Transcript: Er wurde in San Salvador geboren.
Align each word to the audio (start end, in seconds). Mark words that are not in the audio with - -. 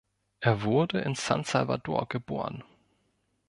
Er 0.39 0.63
wurde 0.63 0.97
in 1.01 1.13
San 1.13 1.43
Salvador 1.45 2.07
geboren. 2.09 2.63